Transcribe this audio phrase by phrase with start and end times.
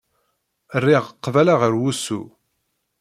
[0.83, 2.21] Rriɣ qbala ɣer wusu.